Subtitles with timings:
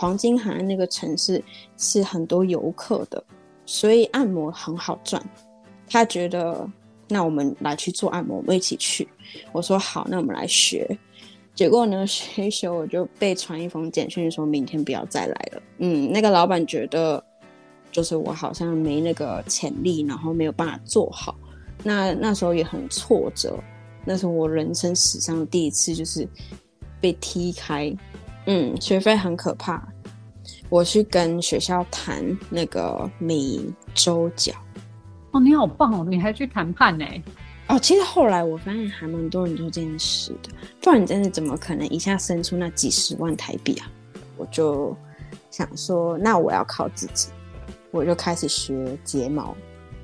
[0.00, 1.42] 黄金海岸那个城市
[1.76, 3.20] 是很多游客的，
[3.66, 5.20] 所以按摩很好赚。
[5.90, 6.64] 他觉得，
[7.08, 9.08] 那我们来去做按摩，我们一起去。
[9.50, 10.96] 我说好，那我们来学。
[11.52, 15.62] 结果呢，学一学我就被传一封简讯，说明天不要再来了。
[15.78, 17.20] 嗯，那个老板觉得，
[17.90, 21.36] 就是我好像没那个潜力，然后没有办法做好。
[21.82, 23.58] 那那时候也很挫折，
[24.04, 26.24] 那是我人生史上第一次就是
[27.00, 27.92] 被踢开。
[28.50, 29.86] 嗯，学费很可怕。
[30.70, 33.60] 我去跟学校谈那个每
[33.92, 34.54] 周缴。
[35.32, 36.06] 哦，你好棒哦！
[36.08, 37.04] 你还去谈判呢？
[37.68, 40.48] 哦，其实后来我发现还蛮多人做这件事的，
[40.80, 43.90] 不然你真的怎么可能一下生出那几十万台币啊？
[44.38, 44.96] 我就
[45.50, 47.28] 想说，那我要靠自己，
[47.90, 49.54] 我就开始学睫毛，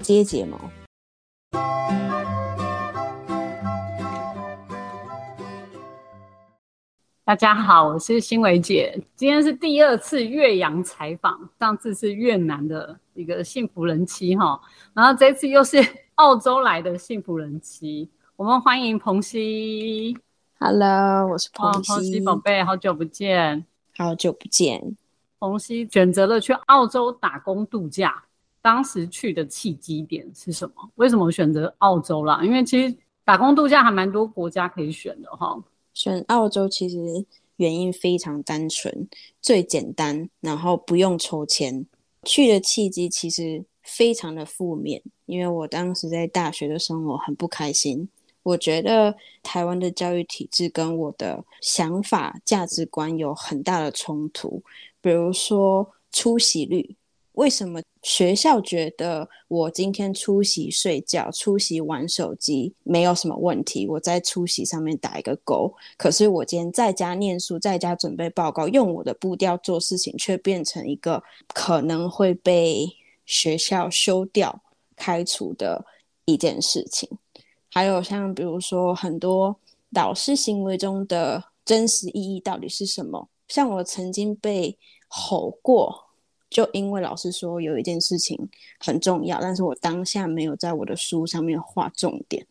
[0.02, 0.60] 接睫毛。
[7.26, 14.60] 大家好，我是新维姐，今天是第二次岳阳采访，上次是越南的一个幸福人妻哈，
[14.92, 15.82] 然后这次又是
[16.16, 20.14] 澳洲来的幸福人妻，我们欢迎彭熙。
[20.60, 21.92] Hello，我是彭熙。
[21.92, 23.64] 彭熙宝贝，好久不见，
[23.96, 24.94] 好久不见。
[25.38, 28.22] 彭熙选择了去澳洲打工度假，
[28.60, 30.90] 当时去的契机点是什么？
[30.96, 32.42] 为什么选择澳洲啦？
[32.44, 35.58] 因为其实打工度假还蛮多国家可以选的哈。
[35.94, 37.24] 选澳洲其实
[37.56, 39.08] 原因非常单纯，
[39.40, 41.86] 最简单，然后不用抽签。
[42.24, 48.08] 去的契机其实非常的负面，因为我当时在大学的生活很不开心。
[48.42, 54.62] 我觉得台湾的教育体制跟我的想法、价值观有很大的冲突，
[55.00, 56.96] 比如说出席率。
[57.32, 63.88] 为什么学校觉得我今天出席睡觉、出席玩手机没有什么问题？
[63.88, 65.72] 我在出席上面打一个勾。
[65.96, 71.22] 可是我今天在家念书、在家准备报告、用我的步调做事情，却变成一个
[71.54, 72.86] 可能会被
[73.24, 74.62] 学校休掉、
[74.94, 75.82] 开除的
[76.26, 77.08] 一件事情。
[77.70, 79.56] 还有像比如说很多
[79.94, 83.30] 导师行为中的真实意义到底是什么？
[83.48, 84.76] 像我曾经被
[85.08, 86.03] 吼过。
[86.54, 88.48] 就因为老师说有一件事情
[88.78, 92.46] 很重要，但是我当下没有在我的书上面画重点。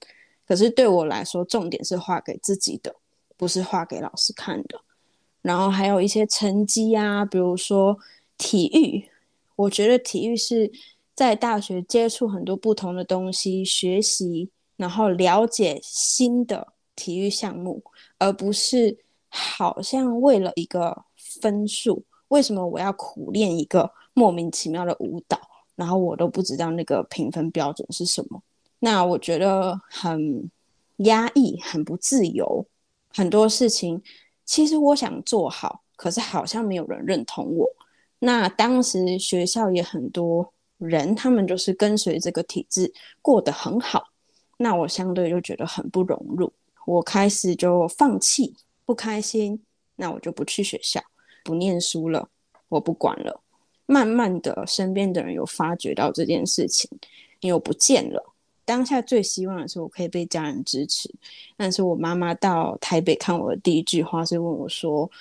[0.46, 2.94] 可是对我来说，重点是画给自己的，
[3.38, 4.81] 不是画给老师看的。
[5.41, 7.97] 然后还有一些成绩啊，比如说
[8.38, 9.09] 体育，
[9.56, 10.70] 我觉得体育是
[11.16, 17.81] 在大学接触很多不同的东西，学习，然后了解新的体育项目，
[18.18, 18.97] 而不是
[19.30, 22.03] 好像为了一个分数。
[22.33, 25.39] 为什么我要苦练一个莫名其妙的舞蹈，
[25.75, 28.41] 然后我都不知道那个评分标准是什么？
[28.79, 30.49] 那我觉得很
[30.97, 32.66] 压抑，很不自由。
[33.09, 34.01] 很多事情
[34.45, 37.69] 其实我想做好，可是好像没有人认同我。
[38.17, 42.91] 那当时学校也很多人，他们就是跟随这个体制
[43.22, 44.05] 过得很好，
[44.57, 46.51] 那我相对就觉得很不融入。
[46.88, 48.55] 我开始就放弃，
[48.85, 49.63] 不开心，
[49.97, 50.99] 那我就不去学校。
[51.43, 52.29] 不念书了，
[52.69, 53.41] 我不管了。
[53.85, 56.89] 慢慢的，身边的人有发觉到这件事情，
[57.41, 58.33] 因为我不见了。
[58.65, 61.13] 当下最希望的是我可以被家人支持，
[61.57, 65.11] 但是我妈妈到台北看我的第一句话是问我说：“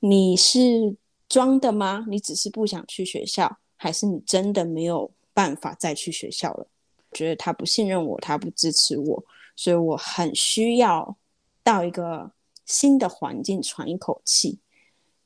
[0.00, 0.96] 你是
[1.28, 2.04] 装的吗？
[2.08, 6.66] 你只是不想去学校，还是你真的没有办法再去学校了？”
[7.14, 9.24] 觉得他不信任我，他不支持我，
[9.54, 11.16] 所以我很需要
[11.62, 12.32] 到一个
[12.66, 14.58] 新的环境喘一口气。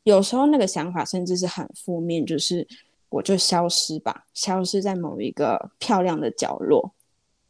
[0.07, 2.65] 有时候那个想法甚至是很负面，就是
[3.09, 6.93] 我就消失吧，消失在某一个漂亮的角落，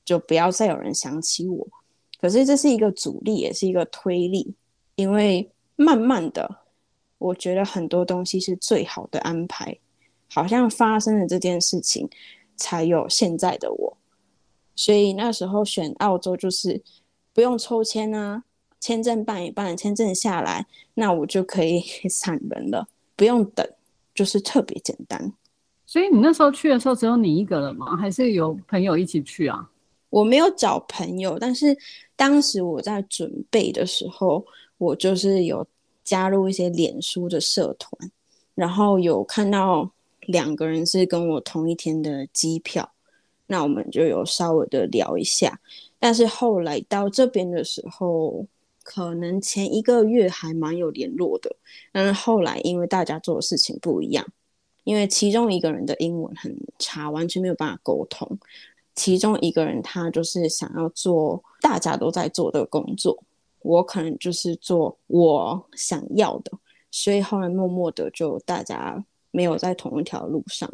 [0.06, 1.68] 就不要再有人想起我。
[2.18, 4.54] 可是这是一个阻力，也是一个推力，
[4.94, 6.62] 因为慢慢的，
[7.18, 9.78] 我觉得很多东西是最好的安排，
[10.30, 12.08] 好像发生了这件事情，
[12.56, 13.98] 才有现在的我。
[14.74, 16.82] 所以那时候选澳洲就是
[17.34, 18.44] 不用抽签啊。
[18.80, 23.66] 签证办一办，签证下来，那我就可以 散人了，不用等，
[24.14, 25.32] 就是特别简单。
[25.84, 27.96] 所以你那时候去的时候只有你一个人吗？
[27.96, 29.70] 还是有朋友一起去啊？
[30.10, 31.76] 我没有找朋友，但是
[32.14, 34.44] 当时我在准备的时候，
[34.78, 35.66] 我就是有
[36.04, 38.10] 加入一些脸书的社团，
[38.54, 39.90] 然后有看到
[40.20, 42.92] 两个人是跟我同一天的机票，
[43.46, 45.60] 那我们就有稍微的聊一下。
[45.98, 48.46] 但是后来到这边的时候。
[48.86, 51.56] 可能前一个月还蛮有联络的，
[51.90, 54.24] 但是后来因为大家做的事情不一样，
[54.84, 58.38] 因为其中一个人的英文很差，完全没有办法沟通。
[58.94, 63.20] 其中一个人他就是想要做大家都在做的工作，
[63.62, 66.52] 我可能就是做我想要的，
[66.92, 70.70] 所以后来默默的就大家没有在同一条路上。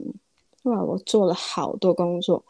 [0.62, 2.44] 后来，我做了好多工作。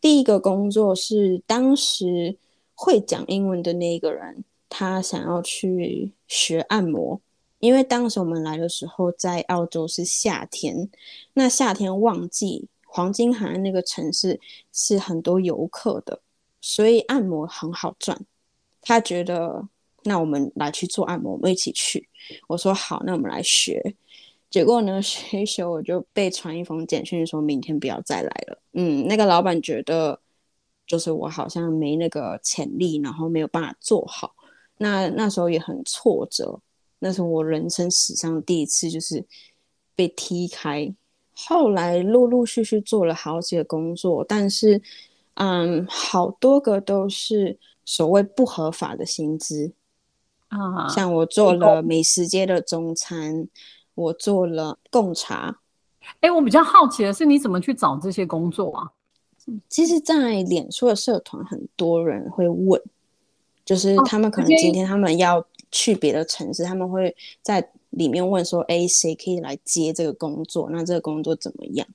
[0.00, 2.36] 第一个工作是当时
[2.74, 4.44] 会讲英文的那一个人，
[4.76, 7.20] 他想要去学按摩，
[7.60, 10.90] 因为当时我们来的时候在澳洲是夏天，
[11.34, 14.40] 那夏天旺季，黄金海岸那个城市
[14.72, 16.20] 是很多游客的，
[16.60, 18.20] 所以按摩很好赚。
[18.82, 19.68] 他觉得，
[20.02, 22.08] 那我们来去做按摩，我们一起去。
[22.48, 23.94] 我说好，那我们来学。
[24.50, 28.60] 结果呢，学一学我就被传一封简讯，说明天不要再来了。
[28.72, 30.18] 嗯，那个老板觉得
[30.84, 34.34] 就是我好像没那个潜力，然后没有办法做好。
[34.78, 36.60] 那那时候也很挫折，
[36.98, 39.24] 那是我人生史上第一次就是
[39.94, 40.94] 被踢开。
[41.32, 44.80] 后来陆陆续续做了好几个工作，但是
[45.34, 49.72] 嗯，好多个都是所谓不合法的薪资
[50.48, 53.48] 啊，像我做了美食街的中餐。
[53.96, 55.60] 我做了贡茶，
[56.18, 58.90] 哎，我比较好奇的是，你怎么去找这些工作啊？
[59.68, 62.82] 其实，在脸书的社团，很多人会问，
[63.64, 70.68] 就是他们可能今天他们要去别的城市，他们会在里面问说：“哎，谁可以来接这个工作？
[70.70, 71.86] 那这个工作怎么样？”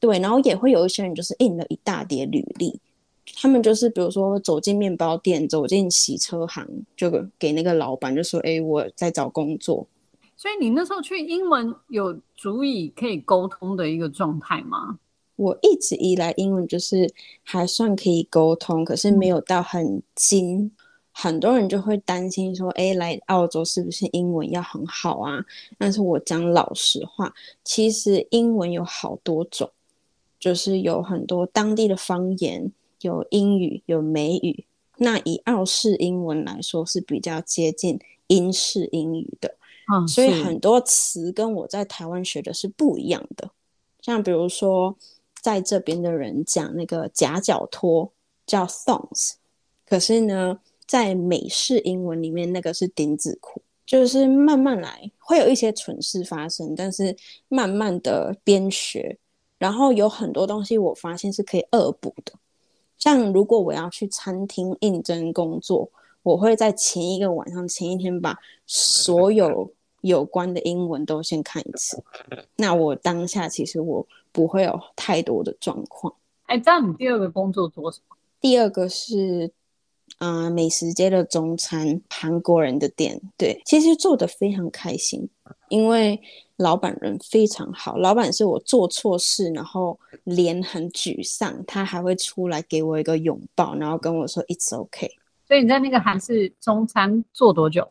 [0.00, 2.78] 对，然后也会有一些人就是印了一大叠履历，
[3.36, 9.86] 他们就是比如说走进面包店，走进洗车行，就给那个老板就说：“哎，我在找工作。”
[10.36, 14.98] 所以你那时候去英文有足以可以沟通的一个状态吗？
[15.36, 17.10] 我一直以来英文就是
[17.42, 20.70] 还算可以沟通，可是没有到很精。
[21.16, 25.38] 很多人就会担心说：“哎，来澳洲是不是英文要很好啊？”
[25.78, 27.32] 但是我讲老实话，
[27.62, 29.70] 其实英文有好多种，
[30.40, 34.64] 就是有很多当地的方言，有英语，有美语。
[34.96, 39.54] 那以澳式英文来说，是比较接近英式英语的。
[40.08, 43.50] 所以很多词跟我在台湾学的是不一样的，
[44.00, 44.96] 像比如说
[45.42, 48.10] 在这边的人讲那个夹脚拖
[48.46, 49.32] 叫 thongs，
[49.86, 57.16] 可是呢，在美式英文里面那个是丁字裤，就是慢慢来，会有一些蠢事发生，但是
[57.48, 59.18] 慢慢的边学，
[59.58, 62.32] 然后有很多东西我发现是可以恶补的，
[62.98, 65.90] 像如果我要去餐厅应征工作。
[66.24, 68.34] 我会在前一个晚上、前一天把
[68.64, 69.70] 所有
[70.00, 72.02] 有关的英文都先看一次。
[72.56, 76.10] 那我当下其实我不会有太多的状况。
[76.46, 78.16] 哎，这样你第二个工作做什么？
[78.40, 79.52] 第二个是，
[80.18, 83.20] 啊，美食街的中餐，韩国人的店。
[83.36, 85.28] 对，其实做的非常开心，
[85.68, 86.20] 因为
[86.56, 87.96] 老板人非常好。
[87.96, 95.10] 老板是我做错事，然后脸很沮丧，他还会出来给我一个拥抱，然后跟我说 “It's OK”。
[95.46, 97.86] 所以你在那个韩式中餐做多久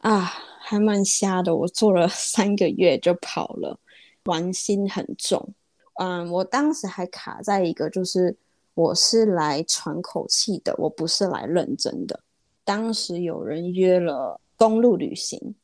[0.00, 0.30] 啊？
[0.60, 3.78] 还蛮瞎的，我做了三个月就跑了，
[4.24, 5.54] 玩心很重。
[5.94, 8.36] 嗯，我当时还卡在一个，就是
[8.78, 12.20] 我是来喘口气的，我不是来认真的。
[12.64, 15.56] 当时有人约了公路旅行，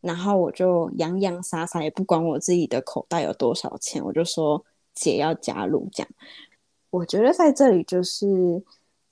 [0.00, 4.64] 然后我就洋洋洒洒，也不管我自己的口袋有多少钱，我就说
[4.94, 5.86] 姐要加入。
[5.92, 6.08] 这样，
[6.88, 8.64] 我觉得在这里就是。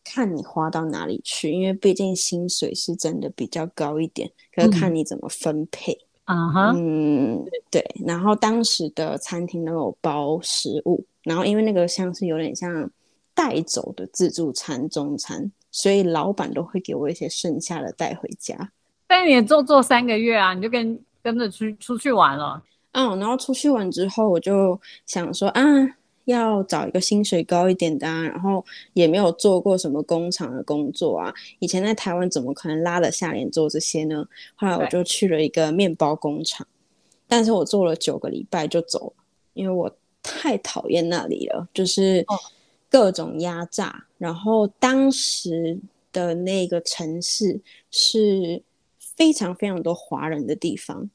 [0.06, 6.74] 看你花到哪里去，因为毕竟薪水是真的比较高一点，可是看你怎么分配啊哈。
[6.76, 7.82] 嗯，对。
[8.04, 12.90] 然后当时的餐厅都有包食物，然后因为那个像是有点像
[13.34, 18.70] 带走的自助餐中餐，所以老板都会给我一些剩下的带回家。
[19.06, 22.62] 但你也做做三个月啊，你就跟跟着出出去玩了。
[22.92, 25.62] 嗯，然后出去玩之后，我就想说啊。
[26.26, 28.64] 要找一个薪水高一点的，然后
[28.94, 31.30] 也没有做过什么工厂的工作啊。
[31.58, 34.26] 以前在台湾怎么可能拉得下脸做这些呢？
[34.54, 36.66] 后来我就去了一个面包工厂，
[37.28, 42.24] 但是我做了九个礼拜就走了，因为我太讨厌那里了，就是
[42.94, 44.06] 各种压榨。
[44.18, 45.80] 然后当时
[46.12, 47.60] 的那个城市
[47.90, 48.62] 是
[49.00, 51.10] 非常非常多华人的地方，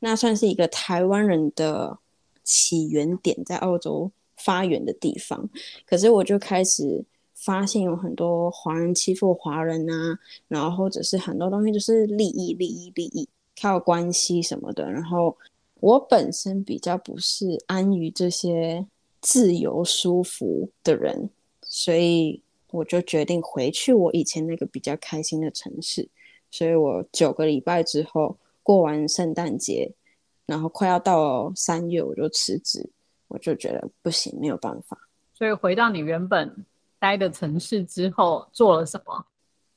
[0.00, 1.98] 那算是一个台湾人的
[2.42, 4.10] 起源点，在澳洲。
[4.36, 5.48] 发源的地方，
[5.86, 7.02] 可是我就开始
[7.34, 10.18] 发现有很多华人欺负华人啊，
[10.48, 13.28] 然后或者是很多东西就是利益、利益、利益，
[13.58, 14.90] 靠关系什么的。
[14.90, 15.34] 然后
[15.80, 18.84] 我本身比较不是安于这些
[19.24, 21.30] 自由舒服的人，
[21.62, 26.06] 所以我就决定回去我以前那个比较开心的城市。
[26.50, 29.90] 所以我九个礼拜之后过完圣诞节，
[30.44, 32.90] 然后快要到三月，我就辞职。
[33.28, 34.96] 我就觉得不行，没有办法。
[35.32, 36.54] 所以回到你原本
[37.00, 39.26] 待的城市之后，做了什么？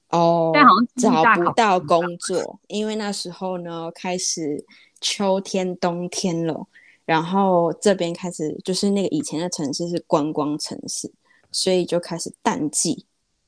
[0.10, 4.64] 哦，但好像找不到工作，因为那时候呢，开始
[5.02, 6.68] 秋天、冬天了，
[7.08, 11.10] 然后这边开始就是那个以前的城市是观光城市，
[11.54, 13.06] 所以就开始淡季，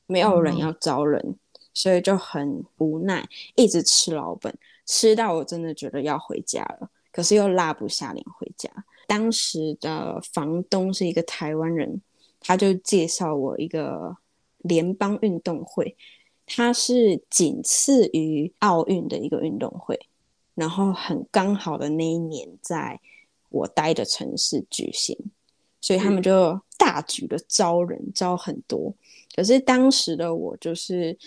[0.07, 1.35] 没有人要招人，
[1.73, 8.69] 所以就很无奈，一直吃老本，吃到我真的觉得要回家了，可是又拉不下脸回家。
[9.05, 12.01] 当时的房东是一个台湾人，
[12.39, 14.15] 他就介绍我一个
[14.59, 15.97] 联邦运动会，
[16.45, 19.99] 它是仅次于奥运的一个运动会。
[20.55, 22.99] 然后很刚好的那一年，在
[23.49, 25.17] 我待的城市举行，
[25.81, 28.93] 所以他们就大举的招人，招很多。
[29.35, 31.17] 可是当时的我就是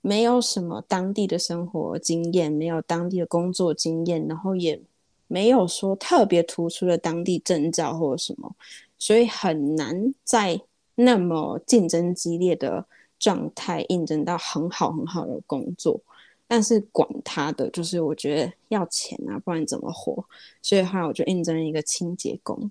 [0.00, 4.80] 没有什么当地的生活经验，没有当地的工作经验，然后也
[5.26, 8.54] 没有说特别突出的当地证照或者什么，
[8.98, 10.60] 所以很难在
[10.94, 12.84] 那么竞争激烈的
[13.18, 16.00] 状态应征到很好很好的工作。
[16.50, 20.24] 但是管他的，就是我觉得要钱啊，不然怎么活？
[20.62, 22.70] 所以后来我就应征一个清洁工，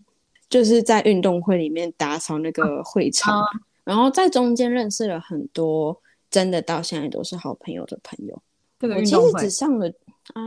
[0.49, 3.45] 就是在运动会里面打扫那个会场，
[3.83, 5.95] 然后在中间认识了很多
[6.31, 8.41] 真的到现在都是好朋友的朋友。
[8.81, 9.87] 我其实只上了
[10.33, 10.41] 啊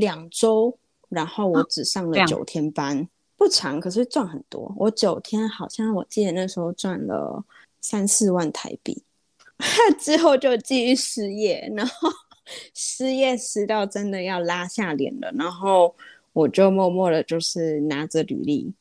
[0.00, 0.74] 两周，
[1.10, 4.74] 然后我只上了九天班，不长，可是赚很多。
[4.78, 7.44] 我九天好像我记得那时候赚了
[7.82, 9.02] 三四万台币，
[10.00, 12.08] 之后就继续失业，然后。
[12.74, 15.94] 失业失到真的要拉下脸了，然后
[16.32, 18.72] 我就默默的，就是拿着履历，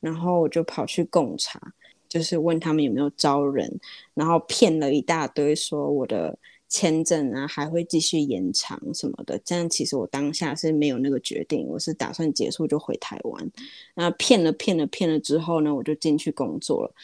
[0.00, 1.60] 然后我就跑去贡茶，
[2.08, 3.80] 就是问他们有没有招人，
[4.14, 9.38] 然后骗了一大堆，说我的签证啊还会继续延长什么的。
[9.44, 13.50] 这样其实我当下是没有那个决定，我是打算结束就回台湾。
[13.94, 16.94] 那骗了骗了骗了之后呢，我就进去工作了。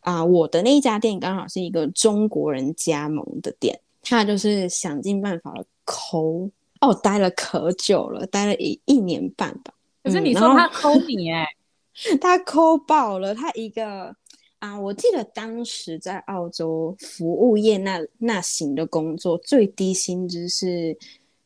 [0.00, 3.80] 啊，我的那一家店刚好是一个中国人加盟的店。
[4.02, 6.50] 他就是想尽办法的抠
[6.80, 9.74] 哦，待了可久了，待了一一年半吧。
[10.04, 11.46] 可是你说他抠你哎，
[12.20, 13.34] 他抠爆了。
[13.34, 14.14] 他一个
[14.60, 20.96] 啊，我记得当时在澳洲服务业那那型的工作，最低薪资是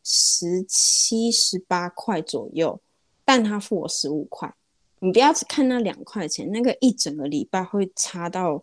[0.04, 2.78] 十七十八块左右，
[3.24, 4.54] 但他付我十五块。
[5.00, 8.62] 你不要只看那两块钱，那个一整个礼拜会差到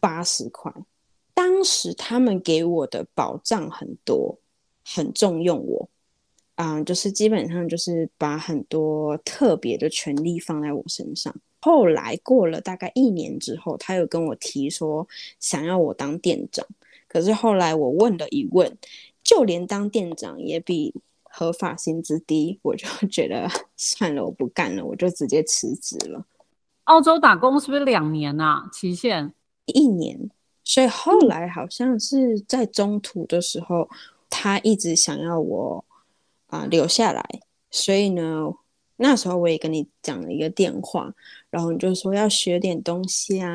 [0.00, 0.70] 八十块。
[1.38, 4.36] 当时他们给我的保障很多，
[4.84, 5.88] 很重用我，
[6.56, 11.32] 嗯，就是基本上就是把很多特别的权利放在我身上。
[11.60, 15.06] 后来过了大概一年之后，他又跟我提说
[15.38, 16.66] 想要我当店长，
[17.06, 18.76] 可是后来我问了一问，
[19.22, 20.92] 就连当店长也比
[21.22, 26.26] 合法薪资低，我就 觉得算了，我不干了，我就直接辞职了。
[26.84, 28.68] 澳洲打工是不是两年啊？
[28.72, 29.32] 期限
[29.66, 30.28] 一年。
[30.68, 33.88] 所以后来好像是在中途的时候，
[34.28, 35.82] 他一直想要我
[36.48, 37.24] 啊留下来。
[37.70, 38.52] 所以呢，
[38.96, 41.10] 那时候我也跟你讲了一个电话，
[41.48, 43.50] 然后你就说要学点东西啊。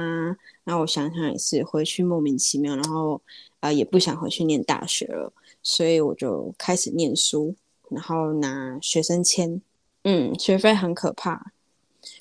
[0.63, 3.21] 然后我想想也是，回去莫名其妙，然后
[3.59, 7.53] 啊也不想回去念大学了，所以我就开始念书，
[7.91, 9.61] 然后拿学生签。
[10.03, 11.51] 嗯，学费很可怕，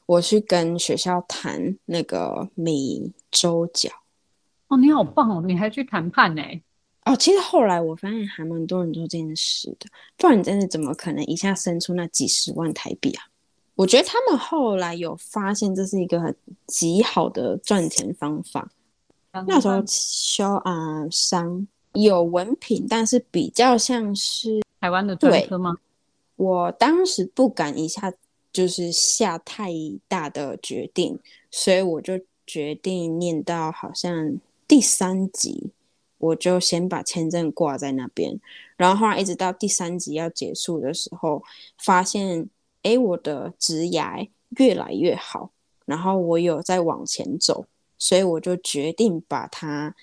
[0.04, 3.90] 我去跟学校谈那个每周缴。
[4.73, 5.43] 哦，你好棒哦！
[5.47, 6.43] 你还去谈判呢？
[7.05, 9.87] 哦，其实后来我发现还蛮多人做这件事的，
[10.17, 13.25] 不然你真的怎么可能一下生出那几十万台币啊？
[13.75, 16.35] 我觉得他们后来有发现这是一个很
[16.67, 18.67] 极好的赚钱方法。
[19.47, 25.76] 那时候销啊商有文凭，但是比较像是台湾的专科吗？
[26.37, 28.11] 我当时不敢一下
[28.50, 29.71] 就是下太
[30.09, 31.19] 大的决定，
[31.50, 34.38] 所以我就决定念到好像。
[34.73, 35.71] 第三集，
[36.17, 38.41] 我就先把签证挂在那边，
[38.79, 41.43] 然后后来一直到第三集要结束的时候，
[41.76, 42.49] 发现
[42.83, 44.26] 哎，我的职涯
[44.57, 45.50] 越来越好，
[45.85, 47.67] 然后我有在往前走，
[47.99, 49.95] 所以我就决定把它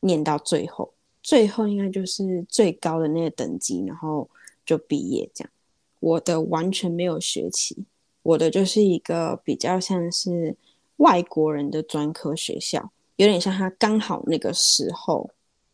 [0.00, 4.30] 念到最后，最后应该就是最高的那个等级，然后
[4.64, 5.52] 就毕业这样。
[6.00, 7.84] 我的完全没有学期，
[8.22, 10.56] 我的就是一个比较像是
[10.96, 12.90] 外国人的专科学校。
[13.16, 15.30] 有点像他刚好那个时候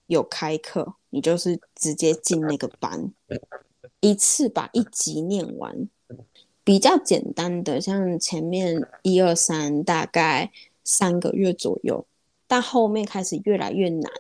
[0.07, 3.13] 有开课，你就是直接进那个班，
[4.01, 5.89] 一次把一集念完，
[6.65, 10.53] 比较简单的，像前面一二三大概
[10.85, 12.07] 三个月左右，
[12.47, 14.13] 但后面开始越来越难，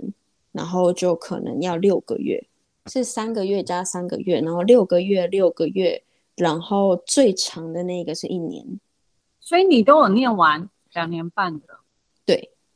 [0.50, 2.44] 然后就可能要六个月，
[2.86, 6.02] 是三个月加三个月，然后六个月六个月，
[6.34, 8.80] 然后最长的那个是一年，
[9.38, 11.78] 所以你都有念完两年半的，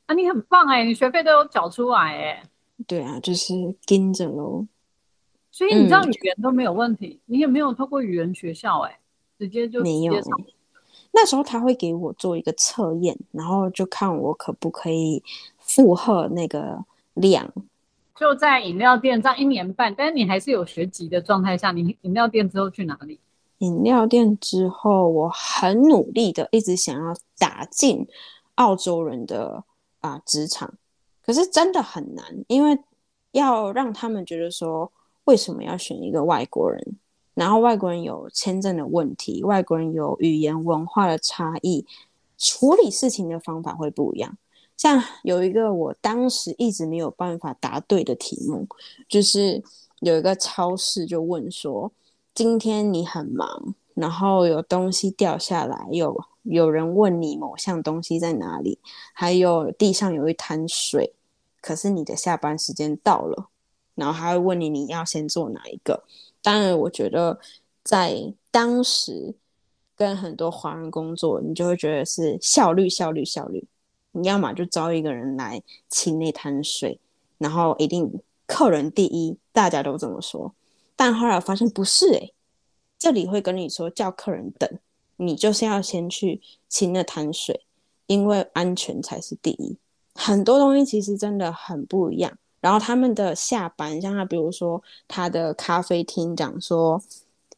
[0.06, 2.42] 啊，你很棒哎，你学费都有缴出来哎。
[2.86, 3.54] 对啊，就是
[3.86, 4.66] 跟着喽。
[5.50, 8.98] 所以你知道语言都没有问题，你也没有透过语言学校哎。
[9.38, 10.14] 直接就没有
[11.12, 15.22] 那时候他会给我做一个测验，然后就看我可不可以
[15.58, 16.82] 负荷那个
[17.12, 17.46] 量。
[18.14, 23.20] 就在饮料店这样一年半，但是你还是有学籍的状态下，你饮料店之后去哪里？
[23.58, 28.06] 饮料店之后，我很努力的一直想要打进
[28.54, 29.62] 澳洲人的
[30.00, 30.74] 啊职场，
[31.24, 32.78] 可是真的很难，因为
[33.32, 34.90] 要让他们觉得说
[35.24, 36.96] 为什么要选一个外国人，
[37.34, 41.86] 然后外国人有签证的问题，外国人有语言文化的差异，
[42.38, 44.36] 处理事情的方法会不一样。
[44.76, 48.66] 像有一个我当时一直没有办法答对的题目，
[49.08, 49.62] 就是
[50.00, 51.92] 有一个超市就问说。
[52.34, 58.78] 今天你很忙，然后有东西掉下来，有有人问你某项东西在哪里，
[59.12, 61.12] 还有地上有一滩水，
[61.60, 63.48] 可是你的下班时间到了，
[63.94, 66.04] 然后还会问你你要先做哪一个。
[66.42, 67.38] 当然，我觉得
[67.82, 69.34] 在当时
[69.96, 73.66] 跟很多华人工作，你就会觉得是效率、效率、效率。
[74.12, 76.98] 你要么就招一个人来清那滩水，
[77.38, 78.10] 然后一定
[78.46, 80.54] 客人第一，大家都这么说。
[80.94, 82.32] 但后来发现不是诶，
[82.98, 84.70] 这里会跟你说叫客人等，
[85.16, 87.66] 你就是要先去清那滩水，
[88.06, 89.76] 因为安全才是第一。
[90.14, 92.38] 很多东西其实真的很不一样。
[92.60, 97.02] 然后他们的下班，像他比如说他的咖啡厅讲说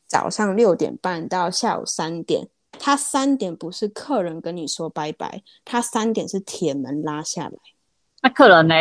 [0.06, 2.48] 早上六点半到下午三点，
[2.78, 7.58] 他三点不是客人跟你说拜拜，他三点是铁门拉下来。
[8.22, 8.74] 那客人呢？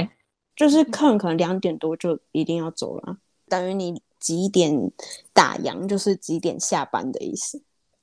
[0.56, 3.18] 就是客人可能两点多就一定要走了，
[3.48, 4.02] 等于你。
[4.20, 4.92] 几点
[5.32, 7.62] 打烊就是几点下班的意思，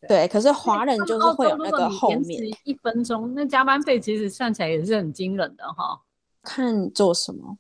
[0.09, 0.29] 对。
[0.29, 6.01] 可是华人就是会有那个后面一分钟，那加班费其实算起来也是很惊人的哈。
[6.43, 7.57] 看做什么，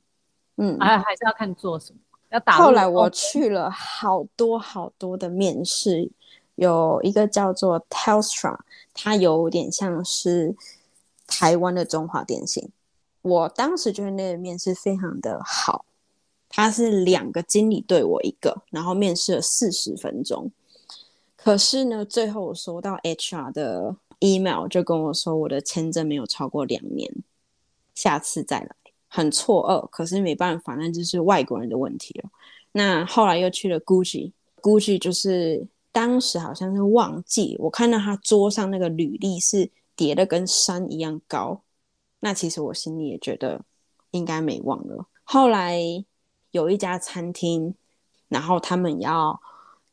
[0.56, 1.98] 嗯，还还是要看做什么。
[2.30, 2.58] 要打。
[2.58, 6.10] 后来我去了好多好多的面试，
[6.56, 8.58] 有一个叫做 Telstra，
[8.92, 10.54] 它有点像是
[11.26, 12.70] 台湾的中华电信。
[13.22, 15.84] 我当时觉得那个面试非常的好。
[16.56, 20.48] 他是两个经理对我一个，然后面试了四十分钟。
[21.44, 27.12] 可是呢，最后我收到 HR 的 email，就跟我说我的签证没有超过两年，
[27.94, 28.74] 下次再来。
[29.08, 32.30] 很错愕，可是没办法，那就是外国人的问题了。
[32.72, 41.60] 那后来又去了 Gucci，Gucci 就是当时好像是忘记，我看到他桌上那个履历是叠的跟山一样高。
[42.20, 43.60] 那其实我心里也觉得
[44.12, 45.04] 应该没忘了。
[45.24, 45.78] 后来。
[46.52, 47.74] 有一家餐厅，
[48.28, 49.40] 然后他们要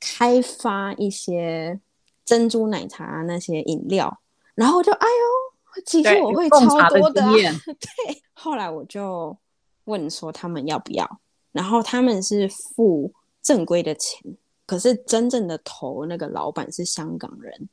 [0.01, 1.79] 开发一些
[2.25, 4.19] 珍珠奶茶那些饮料，
[4.55, 7.21] 然后就哎呦，其实我会超多的。
[7.65, 9.37] 对，后来我就
[9.85, 11.19] 问说他们要不要，
[11.53, 14.19] 然后他们是付正规的钱，
[14.65, 17.69] 可是真正的头那个老板是香港人，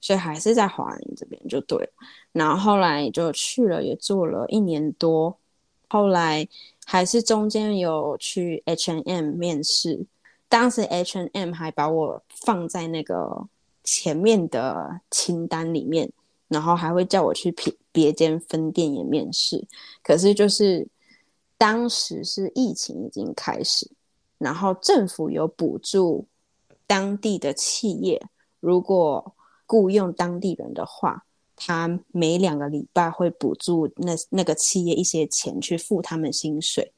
[0.00, 1.92] 所以还是在华人这边就对了。
[2.32, 5.36] 然后后来就去了，也做了一年多，
[5.88, 6.48] 后来。
[6.84, 10.04] 还是中间有去 H&M 面试，
[10.52, 13.48] 当时 H and M 还把我放在那个
[13.82, 16.12] 前面的清单里面，
[16.48, 19.66] 然后还会叫我去别别间分店也面试。
[20.02, 20.86] 可是就是
[21.56, 23.90] 当时是疫情已经开始，
[24.36, 26.26] 然后政府有补助
[26.86, 28.22] 当地的企业，
[28.60, 29.34] 如果
[29.66, 31.24] 雇佣当地人的话。
[31.64, 36.92] 他每两个礼拜会补助那那个企业一些钱去付他们薪水，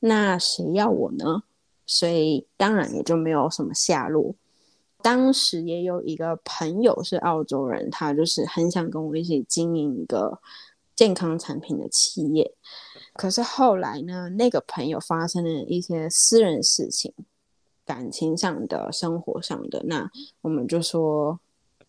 [0.00, 1.44] 那谁要我呢？
[1.92, 4.32] 所以当然也就没有什么下落。
[5.02, 10.40] 当时也有一个朋友是澳洲人，他就是很想跟我一起经营一个
[10.94, 12.54] 健康产品的企业。
[13.14, 17.12] 可是后来呢，那个朋友发生了一些私人事情，
[17.84, 20.08] 感情上的、生活上的，那
[20.42, 21.40] 我们就说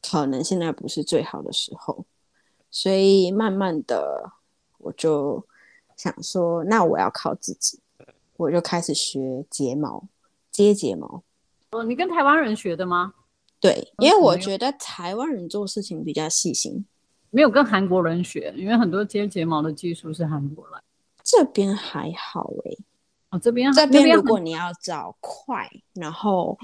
[0.01, 2.03] 可能现在不是最好的时候。
[2.71, 4.31] 所以慢慢的，
[4.79, 5.45] 我就
[5.95, 7.77] 想说，那我要靠自己，
[8.37, 10.03] 我就开始学睫毛，
[10.51, 11.23] 接睫毛。
[11.71, 13.13] 哦，你跟台湾人学的吗？
[13.59, 16.85] 对，因为我觉得台湾人做事情比较细心。
[17.29, 20.81] 没有跟韩国人学，因为很多接睫毛的技术是韩国来。
[21.23, 22.71] 这边还好哎。
[23.29, 26.57] 哦，这边这边如果你要找快，然后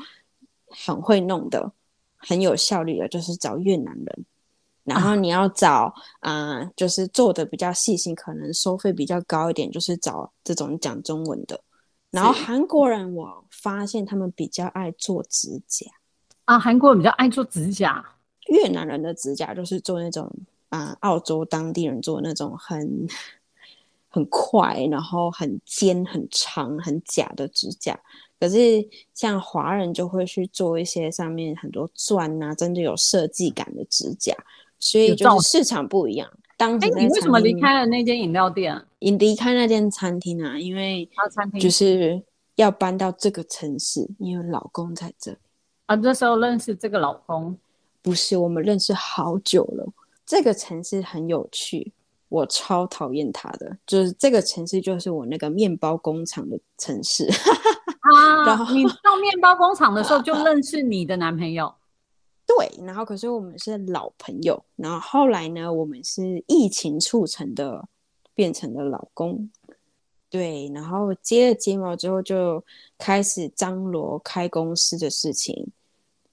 [0.67, 1.71] 很会弄的，
[2.17, 4.25] 很有效率的，就是找越南人。
[4.87, 11.59] 然后你要找啊，就是做的比较细心，可能收费比较高一点，就是找这种讲中文的。
[12.09, 15.85] 然后韩国人，我发现他们比较爱做指甲
[16.45, 18.03] 啊，韩国人比较爱做指甲。
[18.49, 20.31] 越南人的指甲就是做那种
[20.69, 23.05] 啊，澳洲当地人做那种很
[24.07, 27.99] 很快，然后很尖、很长、很假的指甲。
[28.39, 34.33] 可是像华人就会去做一些上面很多钻啊，真的有设计感的指甲，
[34.79, 36.29] 所以就是市场不一样。
[36.57, 38.83] 当哎，你为什么离开了那间饮料店？
[38.99, 40.57] 你离开那间餐厅啊？
[40.57, 41.07] 因为
[41.59, 42.23] 就是
[42.55, 45.37] 要搬到这个城市，因为老公在这里
[45.85, 45.93] 啊。
[45.95, 47.55] 那时候认识这个老公，
[48.01, 49.87] 不是我们认识好久了。
[50.25, 51.93] 这个城市很有趣，
[52.27, 57.27] 我超讨厌他的，就是这个城市就是我那个面包工厂的城市
[58.01, 58.45] 啊。
[58.47, 61.71] 然后你到面包工厂的时候 就认识你的男朋友。
[62.47, 67.87] 对，然后可是我们是老朋友，然后后来呢，我们是疫情促成的，
[68.33, 69.49] 变成了老公。
[70.29, 72.63] 对，然后接了睫毛之后，就
[72.97, 75.67] 开始张罗开公司的事情。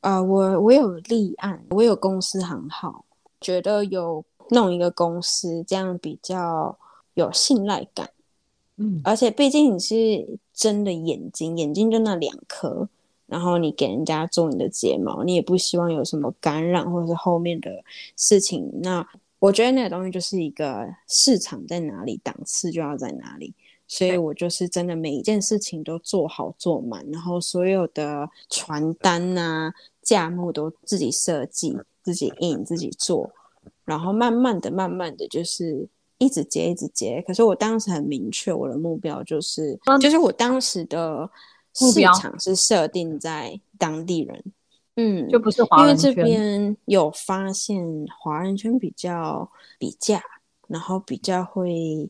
[0.01, 3.05] 啊，我我有立案，我有公司行号，
[3.41, 6.79] 觉得有弄一个公司，这样比较
[7.15, 8.11] 有信赖感。
[8.77, 12.89] 嗯，而且毕竟你是真的眼睛，眼睛就那两颗。
[13.35, 17.83] 然后你给人家做你的睫毛，你也不希望有什么感染或者是后面的
[18.17, 18.71] 事情。
[18.81, 19.05] 那
[19.41, 23.53] 我觉得那个东西就是一个市场在哪里，档次就要在哪里。
[23.89, 33.29] 所以我就是真的每一件事情都做好做满，然后所有的传单啊、价目都自己设计、自己印、自己做，
[33.85, 37.21] 然后慢慢的、慢慢的就是一直接、一直接。
[37.27, 41.29] 可是我当时很明确，我的目标就是，就是我当时的。
[41.75, 44.45] 市场是设定在当地人，
[44.97, 46.11] 嗯，就不是华人圈。
[46.13, 47.85] 因为这边有发现
[48.19, 50.23] 华人圈比较比价，
[50.69, 52.09] 然后比较会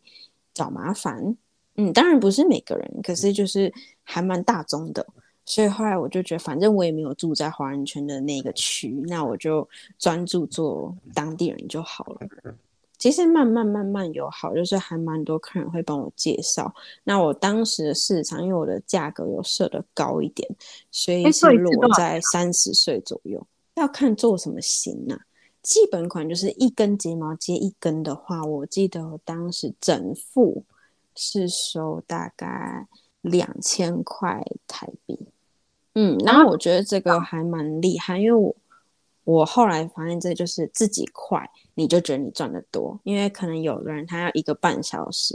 [0.53, 1.37] 找麻烦。
[1.77, 3.72] 嗯，当然不是每个人，可是就是
[4.03, 5.05] 还蛮大宗的。
[5.46, 12.55] 所以后来我就觉得，反正我也没有住在华人圈的那个区，那我就专注做当地人就好了。
[13.04, 16.74] 其实慢慢慢慢有好，就是还蛮多客人会帮我介绍。
[17.02, 20.48] 那我当时的市场，因为我的价格有设的高一点，
[20.90, 23.46] 所以是落在三十岁左右。
[23.74, 25.20] 要看做什么型啊，
[25.60, 30.64] 基本款就是一根睫毛接一根的话，我记得我当时整副
[31.14, 32.88] 是收大概
[33.20, 35.18] 两千块台币。
[35.94, 38.56] 嗯，然后我觉得这个还蛮厉害，因为我。
[39.24, 45.34] 我后来发现，这就是自己快，你就觉得你赚的多，因为可能有的人他要一个半小时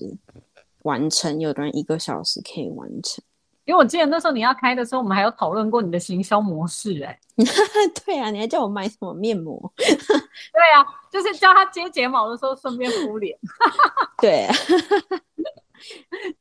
[0.84, 3.24] 完成，有的人一个小时可以完成。
[3.66, 7.20] 因为我记得那时候你要开的时候，我们还有讨论过你的行销模式，哎，
[8.06, 9.60] 对啊，你还叫我买什么面膜？
[9.78, 9.86] 对
[10.76, 13.38] 啊，就是叫他接睫毛的时候顺便敷脸。
[14.22, 14.48] 对，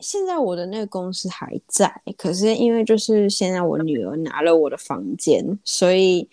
[0.01, 6.29] 现在我的那个公司还在，可是因为就是现在我女儿拿了我的房间，所以。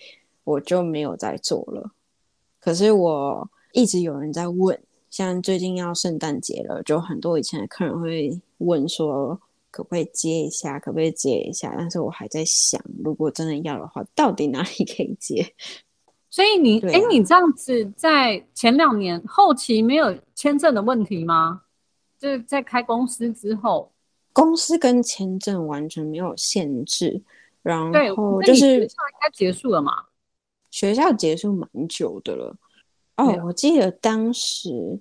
[0.46, 1.92] 我就没有再做了，
[2.62, 4.80] 可是我一直有人在问，
[5.10, 9.38] 像最近要圣诞节了，就很多以前的客人会问说，
[9.70, 11.76] 可不可以接一下，可不可以接一下？
[11.78, 15.46] 但是我还在想，如果真的要的话，到底哪里可以接？
[16.30, 21.64] 所以你，哎，你这样子在前两年后期没有签证的问题吗？
[22.20, 23.92] 就是在开公司之后，
[24.32, 27.22] 公司跟签证完全没有限制，
[27.62, 27.80] 然
[28.16, 28.88] 后就是应
[29.22, 30.05] 该结束了嘛？
[30.76, 32.54] 学校结束蛮久的了
[33.16, 35.00] 哦，我记得当时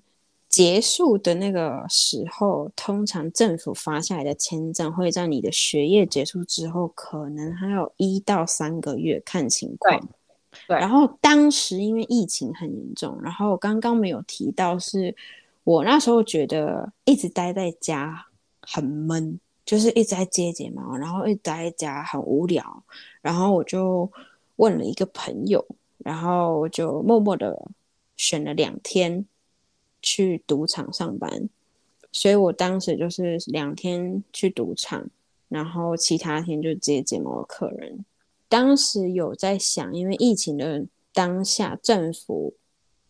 [0.48, 10.00] 结束的那个时候，通常政府发下来的签证会在你的学业结束之后，可能还有一到三个月看情况。
[10.68, 15.12] 对，然后当时因为疫情很严重，然后刚刚没有提到，是
[15.64, 18.26] 我那时候觉得一直待在家
[18.60, 22.84] 很闷，就是一直在接睫毛，然后一直待在家很无聊，
[23.20, 24.08] 然后我就。
[24.56, 25.64] 问了一个朋友，
[25.98, 27.70] 然后我就默默的
[28.16, 29.26] 选了两天
[30.00, 31.48] 去赌场上班，
[32.12, 35.08] 所以我当时就是两天去赌场，
[35.48, 38.04] 然后其他天就接睫毛客人。
[38.48, 42.54] 当时有在想，因为疫情的当下，政府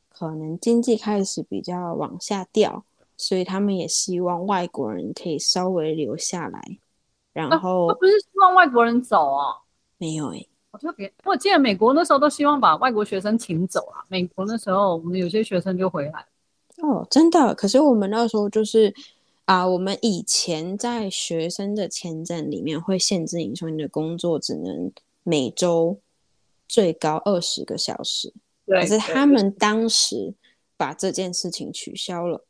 [0.08, 2.84] 可能经济开始比较往下掉，
[3.16, 6.78] 所以他们也希望外国人可以稍微留下来。
[7.34, 9.60] 然后不是希望外国人走啊？
[9.98, 10.48] 没有诶。
[10.78, 14.04] 特别，我记得美国那时候都希望把外国学生请走啊。
[14.08, 16.26] 美国那时候，我们有些学生就回来。
[16.78, 17.54] 哦，真的？
[17.54, 18.92] 可是我们那时候就是
[19.44, 25.98] 啊，我们以前在学生的签证里面会限制你说你的工作只能每周
[26.66, 28.32] 最高二十个小时。
[28.66, 28.80] 对。
[28.80, 30.34] 可是他们当时
[30.76, 32.44] 把这件事情取消了，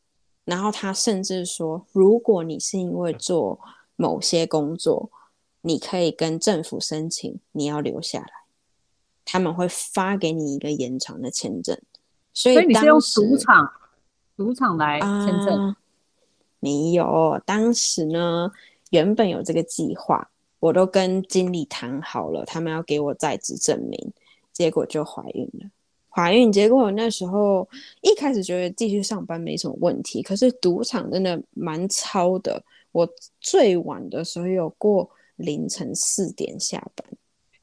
[0.45, 3.61] 然后他甚至说，如果你是因为做
[3.97, 5.11] 某些工作。
[5.67, 8.29] 你可以跟政府申请，你要留下来，
[9.25, 11.79] 他们会发给你一个延长的签证。
[12.35, 13.73] 所以你是用赌场，
[14.37, 15.75] 赌场来签证？
[16.61, 18.53] 没有，当时呢，
[18.91, 24.13] 原本有这个计划，我都跟经理谈好了，他们要给我在职证明，
[24.53, 25.71] 结果就怀孕了。
[26.11, 27.67] 怀孕，结果我那时候
[28.03, 32.63] 一开始觉得继续上班没什么问题，可是赌场真的蛮超的。
[32.93, 33.09] 我
[33.41, 37.07] 最晚的时候有过凌晨四点下班。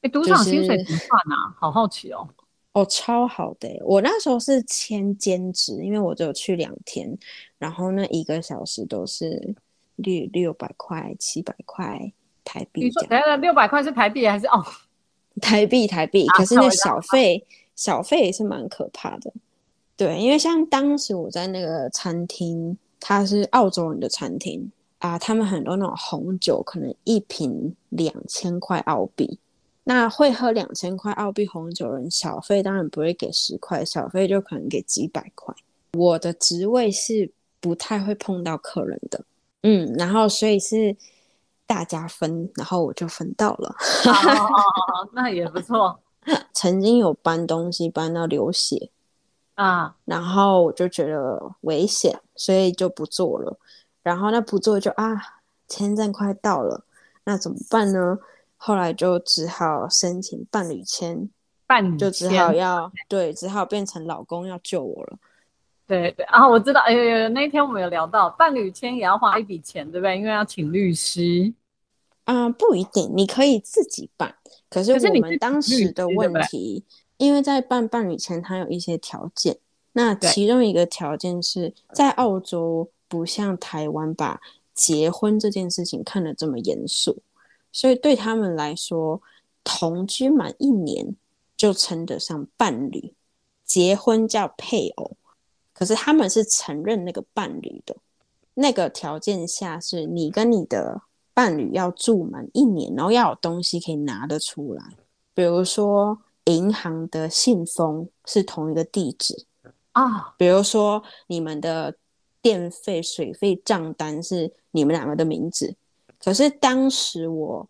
[0.02, 1.54] 哎，赌场薪水怎么算啊？
[1.58, 2.28] 好好奇哦。
[2.72, 3.68] 哦，超好的。
[3.84, 7.16] 我那时候是签兼职，因为我只有去两天，
[7.58, 9.54] 然后那一个小时都是
[9.96, 12.12] 六六百块、七百块
[12.44, 12.84] 台币。
[12.84, 14.64] 你说等下六百块是台币还是哦？
[15.40, 16.26] 台币，台币。
[16.28, 17.46] 可是那小费。
[17.74, 19.32] 小费也是蛮可怕的，
[19.96, 24.70] 对，因为像当时我在那个餐厅，它是澳洲人的餐厅
[25.02, 29.36] 啊，他们很多那种红酒，可能一瓶两千块澳币，
[29.82, 35.52] 那会喝两千块澳币红酒人，小费当然不会给十块，小费就可能给几百块。
[35.94, 39.24] 我的职位是不太会碰到客人的，
[39.62, 40.96] 嗯，然后所以是
[41.66, 43.74] 大家分，然后我就分到了，
[44.06, 45.98] 哦，那也不错。
[46.54, 48.90] 曾经有搬东西搬到流血
[49.56, 53.58] 啊，然后我就觉得危险，所以就不做了。
[54.02, 55.20] 然后那不做就啊，
[55.68, 56.84] 签证快到了，
[57.24, 58.18] 那怎么办呢？
[58.56, 61.28] 后来就只好申请伴侣签，
[61.66, 65.18] 伴侣就只好要对，只好变成老公要救我了。
[65.86, 70.16] 对对啊，我知道，哎呦，那天我们有聊到伴侣签也要花一笔钱，对不对？
[70.16, 71.52] 因为要请律师。
[72.24, 74.32] 啊，不一定，你可以自己办。
[74.70, 76.84] 可是我们当时的问题，
[77.16, 79.58] 因为在办伴侣前，它有一些条件。
[79.94, 84.40] 那其中一个条件是在澳洲，不像台湾把
[84.74, 87.18] 结婚这件事情看得这么严肃，
[87.70, 89.20] 所以对他们来说，
[89.62, 91.14] 同居满一年
[91.54, 93.12] 就称得上伴侣，
[93.66, 95.18] 结婚叫配偶。
[95.74, 97.94] 可是他们是承认那个伴侣的，
[98.54, 101.02] 那个条件下是你跟你的。
[101.34, 104.84] 伴侣要住满一年，然后要有东西可以拿得出来，
[105.32, 109.46] 比如说银行的信封是同一个地址
[109.92, 111.96] 啊，比如说你们的
[112.42, 115.74] 电费、水费账单是你们两个的名字。
[116.18, 117.66] 可是当时我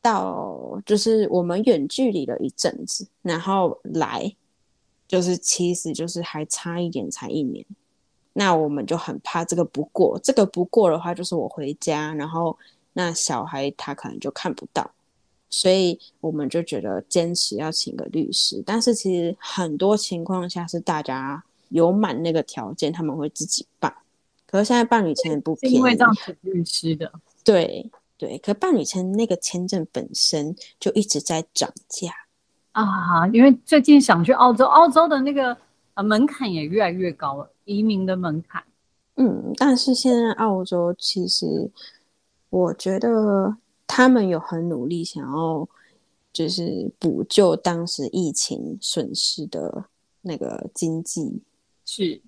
[0.00, 4.32] 到就是我们远距离了一阵子，然后来
[5.08, 7.64] 就是其实就是还差一点才一年，
[8.34, 12.56] 那我们就很怕这个不过，这个不过的话就是我回家，然后。
[12.94, 14.90] 那小孩他可能就看不到，
[15.48, 18.62] 所以我们就觉得坚持要请个律师。
[18.66, 23.92] 但是其实很多情况下是大家有满那个条件，他们会自己办。
[24.46, 27.12] 可是现在伴侣签不便宜，因为这样请律师的。
[27.42, 32.12] 对对，可伴侣签那个签证本身就一直在涨价
[32.72, 35.56] 啊，因为最近想去澳洲，澳洲的那个
[35.94, 38.62] 呃门槛也越来越高了，移民的门槛。
[39.16, 41.70] 嗯，但是现在澳洲其实。
[42.52, 43.56] 我觉得
[43.86, 45.66] 他们有很努力，想要
[46.34, 49.86] 就是补救当时疫情损失的
[50.20, 51.40] 那个经济。
[51.94, 52.22] 是，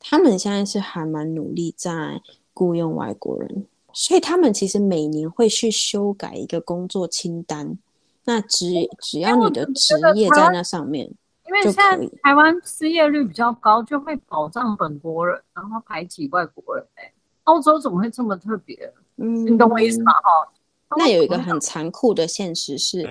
[0.00, 2.20] 他们现在是还蛮努力在
[2.52, 7.78] 雇佣外国人，所以他们其实每年会去修改一个工作清单。
[8.24, 11.08] 那只只要你的职业在那上面，
[11.46, 16.84] 因为现在台湾失业率比较高，就会保障本国人，然后排挤外国人。
[16.96, 17.12] 哎，
[17.44, 18.92] 澳洲怎么会这么特别？
[19.14, 20.12] 嗯，你懂我意思吗？
[20.12, 23.08] 哈，那有一个很残酷的现实是，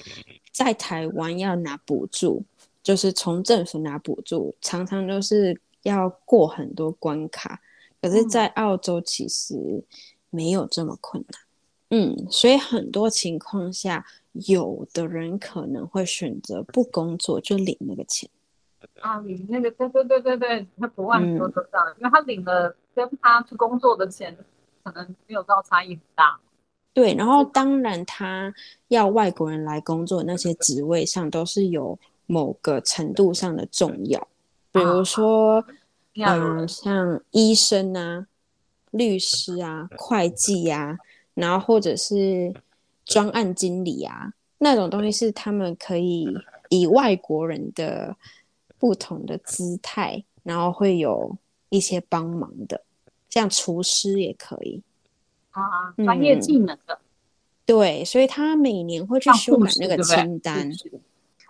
[0.52, 2.44] 在台湾要拿补助，
[2.84, 7.62] 就是从政府拿补助，常常都是要过很多关卡。
[8.02, 9.84] 可是，在澳洲其实
[10.30, 11.42] 没有这么困难。
[11.90, 18.30] 嗯，所以很多情况下，有的人可能会选择不工作就领那个钱。
[19.02, 24.38] 啊，领那个，对对对对对，他不万说都这样，因为他领了跟他去工作的钱。
[24.84, 26.40] 可能没有到差异很大，
[26.94, 27.14] 对。
[27.14, 28.54] 然后当然，他
[28.88, 34.26] 要外国人来工作，那些职位上都是有某个程度上的重要，
[34.72, 35.64] 比如说，
[36.16, 38.28] 嗯，像医生啊、
[38.92, 40.98] 律师啊、会计啊，
[41.34, 42.54] 然后或者是
[43.06, 46.28] 专案经理啊，那种东西是他们可以
[46.70, 48.16] 以外国人的
[48.78, 51.38] 不同的姿态，然后会有
[51.70, 52.82] 一些帮忙的。
[53.30, 54.82] 像厨师也可以
[55.52, 57.00] 啊，专业技能的，
[57.66, 60.72] 对，所以他每年会去修改那个清单。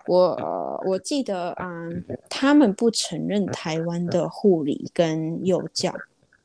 [0.08, 1.88] 我我记得啊，
[2.28, 5.94] 他们不承认台湾的护理跟幼教，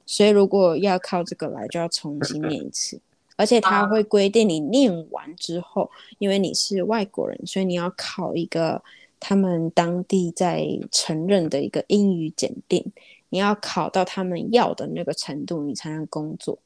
[0.05, 2.99] 所以如果要靠这个来，就要重新念一次。
[3.35, 8.83] 而且他会规定你念完之后，因为你是外国人，所以你要考一个
[9.19, 12.85] 他们当地在承认的一个英语检定。
[13.29, 16.59] 你要考到他们要的那个程度，你才能工作。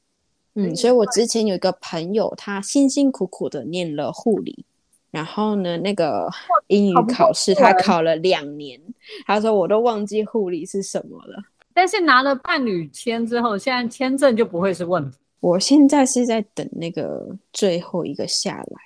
[0.52, 4.66] 嗯，所以我之前有一个朋友，他辛辛苦苦的念了护理，
[5.10, 6.28] 然后呢，那个
[6.66, 8.80] 英语考试他考了两年，
[9.26, 11.42] 他说我都忘记护理是什么了。
[11.72, 15.16] 但是拿了伴侣签之后，现在签证就不会是问题。
[15.40, 18.80] 我现在是在等那个最后一个下来，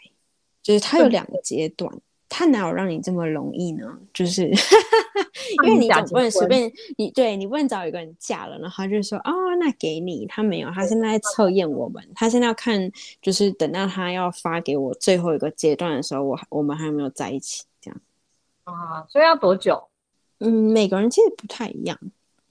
[0.62, 1.90] 就是他有两个阶段。
[2.35, 3.87] 他哪有让你这么容易呢？
[4.14, 4.49] 就是
[5.64, 10.25] 因为你总不能随便你对你不能找一个人嫁了，然后就说哦，那给你。
[10.27, 12.90] 他没有，他现在在测验我们，他现在要看，
[13.21, 17.64] 就是等到他要发给我最后一个阶段的时候，我我们还有没有在一起？
[17.83, 18.01] 这样
[18.64, 19.05] 啊？
[19.11, 19.83] 所以要多久？
[20.38, 21.99] 嗯，每个人其实不太一样，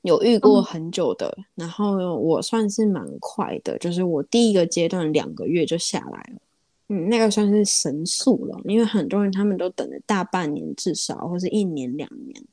[0.04, 6.40] 有遇过很久的，然后我算是蛮快的，就是我第一个阶段两个月就下来了。
[6.94, 12.44] 嗯，那个算是神速了，因为很多人他们都等了大半年至少，或是一年两年。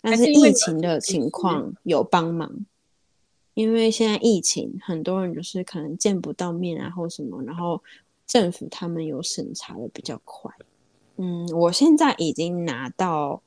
[0.00, 2.66] 但是疫情的情况有帮忙，
[3.54, 7.80] 因为现在疫情，很多人就是可能见不到面啊，或什么，然后
[8.26, 10.50] 政府他们有审查的比较快。
[11.18, 13.40] 嗯，我现在已经拿到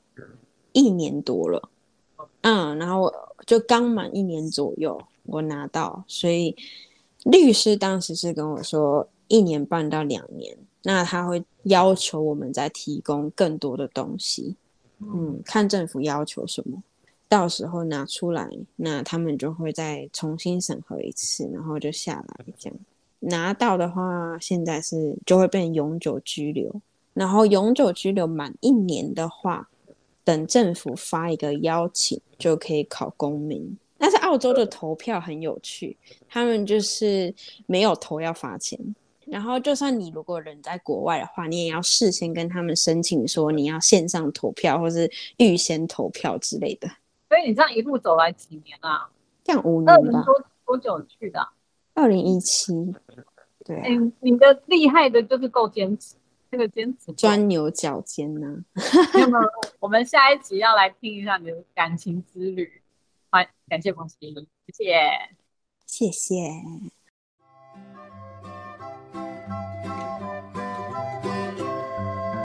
[0.72, 1.70] 一年多了，
[2.40, 3.14] 嗯，然后
[3.46, 6.56] 就刚满一年左右，我拿到，所以
[7.26, 9.10] 律师当时是跟我说。
[9.28, 14.56] 一年半到两年，那他会要求我们再提供更多的东西，
[15.00, 16.82] 嗯，看政府要求什么，
[17.28, 22.80] 到时候拿出来，那他们就会再重新审核一次，然后就下来这样。
[23.20, 26.74] 拿到的话，现在是就会变永久居留，
[27.14, 29.68] 然后永久居留满一年的话，
[30.24, 33.78] 等政府发一个邀请，就可以考公民。
[33.98, 35.98] 但是澳洲的投票很有趣，
[36.30, 37.34] 他们就是
[37.66, 38.80] 没有投要罚钱。
[39.30, 46.88] 然后，就算你如果人在国外的话，你也要事先跟他们申请说你要线上投票，或是预先投票之类的。
[47.28, 49.10] 所以你这样一路走来几年啊？
[49.44, 50.24] 这样五年吧。
[50.24, 51.46] 多多久去的？
[51.94, 52.74] 二零一七。
[53.66, 53.98] 对。
[53.98, 56.16] 你你的厉害的就是够坚持，
[56.50, 58.64] 这个坚持钻牛角尖呢。
[59.14, 59.40] 那么
[59.80, 62.82] 我们下一集要来听一下你的感情之旅。
[63.30, 64.16] 好，感谢彭希，
[64.74, 65.30] 谢谢，
[65.86, 66.97] 谢谢。